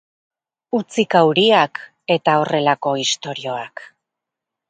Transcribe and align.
Utzi 0.77 1.03
kauriak 1.15 1.77
eta 2.15 2.35
horrelako 2.43 2.93
istorioak. 3.05 3.87